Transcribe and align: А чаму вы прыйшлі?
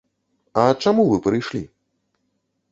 А 0.61 0.63
чаму 0.85 1.05
вы 1.11 1.21
прыйшлі? 1.27 1.63